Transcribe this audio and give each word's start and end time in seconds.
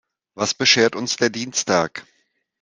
Was 0.33 0.55
beschert 0.55 0.95
uns 0.95 1.17
der 1.17 1.29
Dienstag? 1.29 2.07